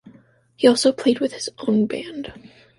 He 0.55 0.67
also 0.67 0.91
played 0.91 1.19
with 1.19 1.33
his 1.33 1.47
own 1.59 1.85
band. 1.85 2.33